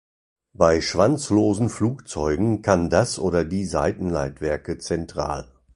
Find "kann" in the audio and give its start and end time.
2.63-2.89